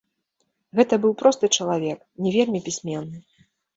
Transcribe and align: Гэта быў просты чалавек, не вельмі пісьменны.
Гэта 0.77 0.93
быў 1.03 1.13
просты 1.21 1.49
чалавек, 1.57 1.99
не 2.25 2.31
вельмі 2.37 2.59
пісьменны. 2.71 3.17